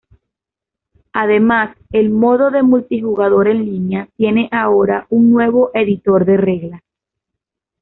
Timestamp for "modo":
2.09-2.49